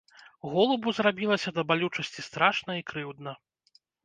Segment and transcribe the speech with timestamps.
[0.53, 3.37] Голубу зрабілася да балючасці страшна і крыўдна.